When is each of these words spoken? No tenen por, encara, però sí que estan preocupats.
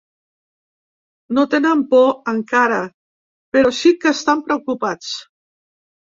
No 1.37 1.43
tenen 1.51 1.83
por, 1.91 2.07
encara, 2.33 2.81
però 3.59 3.75
sí 3.83 3.93
que 4.01 4.15
estan 4.19 4.43
preocupats. 4.51 5.15